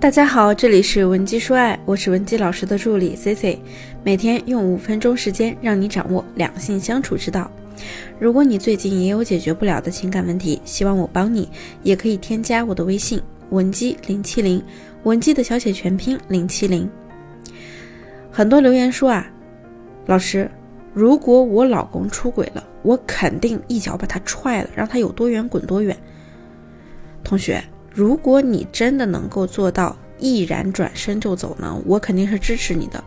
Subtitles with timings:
[0.00, 3.60] 大家好，这里是文姬说爱，我是文姬老师的助理 C C，
[4.02, 7.50] 每天用五分钟时间让你掌握两性相处之道。
[8.18, 11.50] 如果你最近也有解决不了的情感问题，希望我帮你，
[11.82, 14.64] 也可以添加我的微信文姬零七零，
[15.02, 16.88] 文姬的小写全拼零七零。
[18.32, 19.30] 很多留言说啊，
[20.06, 20.50] 老师，
[20.94, 25.94] 如果我老公出轨了，我肯定一脚把他踹了，让他有多远滚多远。
[27.22, 27.62] 同学。
[27.92, 33.02] 如果你真的能够做到毅然转身就走呢，我肯定是支持你的。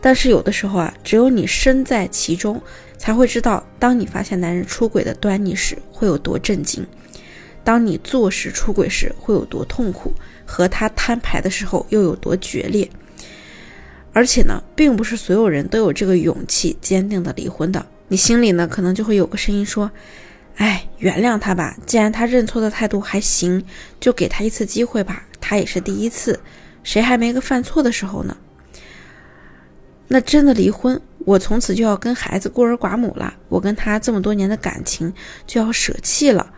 [0.00, 2.60] 但是有的时候啊，只有你身在其中，
[2.98, 6.84] 才会知道，当你发现男人出轨的端倪时，会有多震惊；
[7.64, 10.10] 当你坐实出轨时，会有多痛苦；
[10.44, 12.86] 和他摊牌的时候，又有多决裂。
[14.12, 17.86] 而且呢，并不是所有人都有这个勇气坚定的离婚的。
[18.08, 19.90] 你心里呢，可能就会有个声音说。
[20.56, 21.76] 哎，原谅他吧。
[21.84, 23.64] 既然他认错的态度还行，
[23.98, 25.24] 就给他一次机会吧。
[25.40, 26.40] 他也是第一次，
[26.82, 28.36] 谁还没个犯错的时候呢？
[30.08, 33.34] 那真的离婚，我从此就要跟孩子孤儿寡母了。
[33.48, 35.12] 我跟他这么多年的感情
[35.46, 36.52] 就要舍弃了。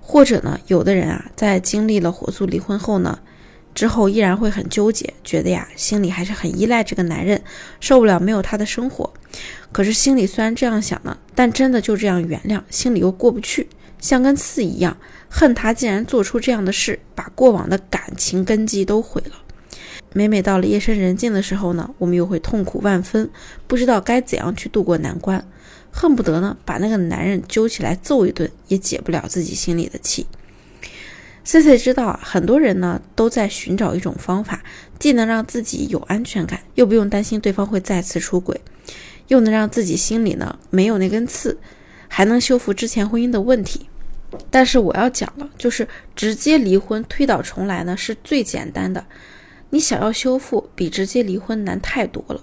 [0.00, 3.18] 或者呢，有的人啊，在经历了火速离婚后呢？
[3.74, 7.42] 之后依然会很纠结，觉得呀，心里还是很依赖这个男人，
[7.80, 9.12] 受不了没有他的生活。
[9.72, 14.96] 可是心里虽然这样想呢，但真的就这样原谅，心里又过不去，像根刺一样，
[15.28, 19.32] 恨他竟然做出这样的事，把过往的感情根基都毁了。
[20.12, 23.28] 每每到了夜深人静的时候呢，我们又会痛苦万分，
[23.66, 25.44] 不知道该怎样去度过难关，
[25.90, 30.24] 恨不得呢把那个男人揪起来揍一顿，也解不了自己心里的气。
[31.44, 34.64] C C 知道，很多人呢都在寻找一种方法，
[34.98, 38.58] 既能让自己有安全感，又不用担心对方会再次出轨，
[39.28, 41.58] 又能让自己心里呢没有那根刺，
[42.08, 43.88] 还能修复之前婚姻的问题。
[44.50, 45.86] 但是我要讲了，就是
[46.16, 49.04] 直接离婚推倒重来呢是最简单的，
[49.68, 52.42] 你想要修复，比直接离婚难太多了。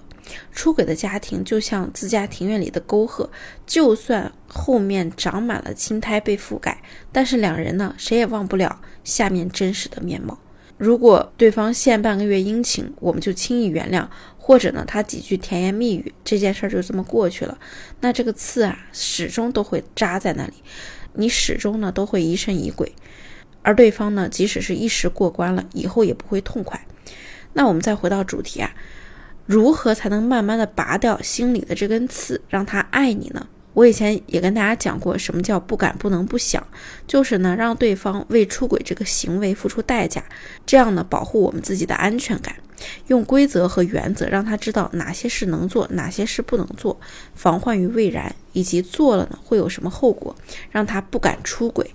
[0.52, 3.28] 出轨的家庭就像自家庭院里的沟壑，
[3.66, 10.38] 就算后面长满了青苔被覆盖，但是两人呢，谁也忘不了下面真实的面貌。
[10.78, 14.04] 如果对方献半个月殷勤，我们就轻易原谅；
[14.36, 17.56] 或者呢，他几句甜言蜜语，这件事儿就这么过去了。
[18.00, 20.54] 那这个刺啊，始终都会扎在那里，
[21.12, 22.92] 你始终呢都会疑神疑鬼。
[23.62, 26.84] 而对方呢，即使是一时过关了，以后也不会痛快。
[27.52, 28.74] 那我们再回到主题啊。
[29.46, 33.46] 如何才能慢慢的拔掉心里的这根刺，让他爱你呢？
[33.74, 36.62] 我以前也跟大家讲过，什么叫不敢不能不想，
[37.06, 40.22] 就是呢让对方为出轨这个行为付出代价，
[40.66, 42.54] 这样呢保护我们自己的安全感，
[43.06, 47.00] 用规则和原则让他知道哪些事能做，哪些事不能做，
[47.34, 50.36] 防患于未然，以及做了呢会有什么后果，
[50.70, 51.94] 让他不敢出轨。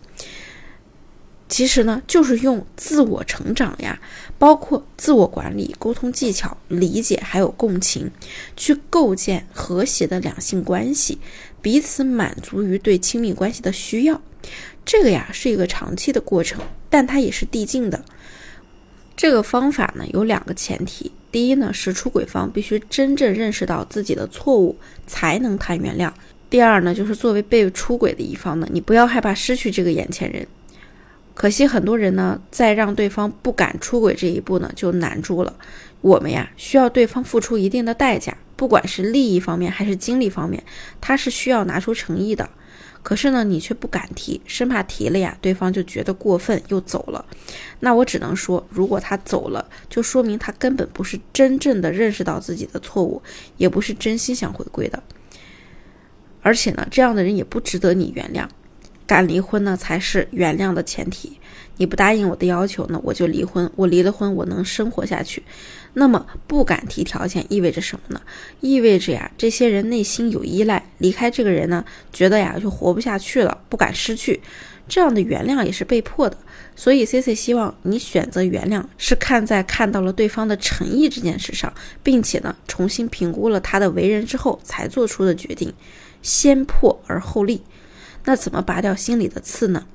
[1.50, 3.98] 其实呢，就是用自我成长呀，
[4.38, 8.12] 包括自我管理、沟通技巧、理解还有共情，
[8.58, 11.18] 去构建和谐的两性关系，
[11.62, 14.22] 彼此满足于对亲密关系的需要。
[14.86, 18.04] 这个呀是一个长期的过程，但它也是递进的。
[19.16, 24.78] 这个方法呢有两个前提：第一呢是出轨方必须真正认识到自己的错误，
[25.08, 26.12] 才能谈原谅；
[26.50, 30.46] 第二呢就是作为被出轨的一方呢，你不要害怕失去这个眼前人。
[31.38, 35.56] 可惜很多人呢，在让对方不敢出轨这一步呢，就难住了。
[36.02, 40.64] 我们呀，需要对方付出一定的代价，不管是利益方面还是精力方面，
[41.00, 42.50] 他是需要拿出诚意的。
[43.04, 47.24] 可是呢，你却不敢提，生怕提了呀，对方就觉得过分又走了。
[47.82, 53.22] 那我只能说，如果他走了，就说明他根本不是真正的认识到自己的错误，
[53.58, 55.04] 也不是真心想回归的。
[56.42, 58.48] 而且呢，这样的人也不值得你原谅。
[59.08, 61.40] 敢离婚呢，才是原谅的前提。
[61.78, 63.72] 你不答应我的要求呢，我就离婚。
[63.76, 65.42] 我离了婚，我能生活下去。
[65.94, 68.22] 那么不敢提条件意味着什么呢？
[68.62, 74.42] 意味着呀，这些人内心有依赖，离开这个人呢，觉得呀就活不下去了，不敢失去。
[74.88, 76.38] 这样的原谅也是被迫的。
[76.76, 81.72] 所以 C C 希望你选择原谅，是看在看到了对方的诚意这件事上，
[82.02, 85.72] 并且呢，重新评估了他的为人之后才做出的决定。
[86.24, 87.62] 先破而后立。
[88.28, 89.86] 那怎么拔掉心里的刺呢？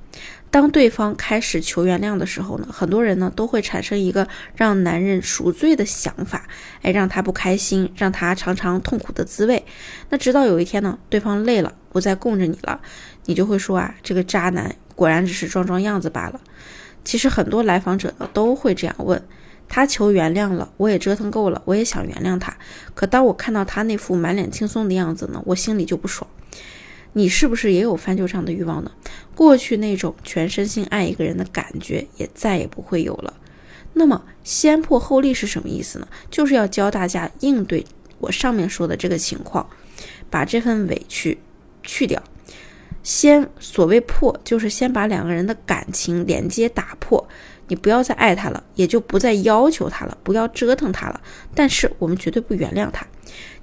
[0.51, 4.27] 当对方开始求原谅的时候呢，很多人呢都会产生一个
[4.57, 6.49] 让男人赎罪的想法，
[6.81, 9.63] 哎，让他不开心，让他尝尝痛苦的滋味。
[10.09, 12.81] 那直到有一天呢，对方累了，不再供着你了，
[13.27, 16.41] 你就会说啊，这个渣男果然只是装装样子罢了。
[17.05, 19.23] 其实很多来访者呢都会这样问，
[19.69, 22.57] 他求原谅了，我也折腾够了，我也想原谅他，
[22.95, 26.27] 可当我看到他那副满脸轻松的样子呢，我心里就不爽。
[27.15, 28.91] 你是不是也有翻旧账的欲望呢？
[29.35, 33.35] 过去那种全身心爱一个人的感觉也再也不会有了。
[33.95, 36.09] 那么先破后立是什么意思呢？
[36.31, 37.85] 就是要教大家应对
[38.19, 39.69] 我上面说的这个情况，
[40.31, 41.39] 把这份委屈
[41.83, 42.23] 去掉。
[43.03, 47.29] 先所谓破，就是先把两个人的感情连接打破。
[47.69, 51.21] 你不要再爱他了，也就不再要求他了，不要折腾他了。
[51.55, 53.07] 但是我们绝对不原谅他。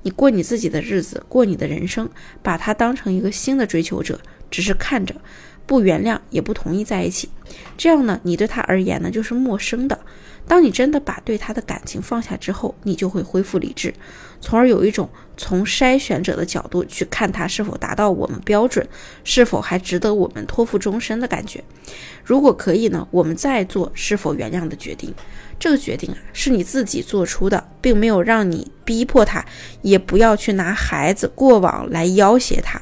[0.01, 2.09] 你过你自己的日子，过你的人生，
[2.41, 4.19] 把他当成一个新的追求者，
[4.49, 5.13] 只是看着，
[5.69, 7.29] 不原谅，也不同意在一起。
[7.77, 9.99] 这样呢，你对他而言呢，就是陌生的。
[10.47, 13.93] 当你真的把对他的感情放下之后，你就会恢复理智，
[14.41, 15.07] 从而有一种
[15.37, 18.83] 从筛选者的角度去看他是否达到我们标准，
[19.23, 21.63] 是否还值得我们托付终身的感觉。
[22.23, 25.13] 如果可以呢，我们再做是否原谅的决定。
[25.59, 29.45] 这个决定啊，是你自己做出的，并没有让你逼迫他，
[29.83, 32.81] 也不要去拿孩子过往来要挟他。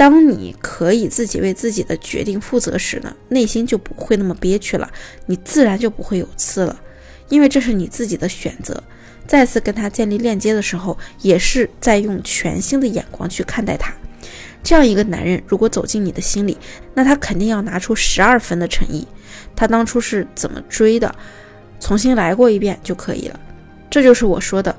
[0.00, 4.90] 当你可以自己为自己的决定负责时呢，内心就不会那么憋屈了，
[5.26, 6.80] 你自然就不会有刺了，
[7.28, 8.82] 因为这是你自己的选择。
[9.26, 13.92] 再次跟他建立链接的时候，也是在用全新的眼光去看待他。
[14.62, 16.56] 这样一个男人，如果走进你的心里，
[16.94, 19.06] 那他肯定要拿出十二分的诚意。
[19.54, 21.14] 他当初是怎么追的，
[21.78, 23.38] 重新来过一遍就可以了。
[23.90, 24.74] 这就是我说的，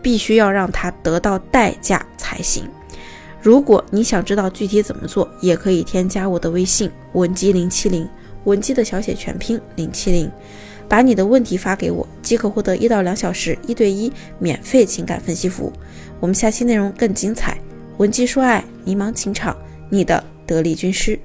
[0.00, 2.66] 必须要让他得到代价才行。
[3.44, 8.08] 如果你想知道具体怎么做，也可以添加我的微信文姬零七零，
[8.44, 10.30] 文姬的小写全拼零七零，
[10.88, 15.72] 把你的问题发给我，即可获得一到两小时一对一免费情感分析服务。
[16.20, 17.58] 我们下期内容更精彩，
[17.98, 19.54] 文姬说爱，迷茫情场，
[19.90, 21.20] 你的得力军师。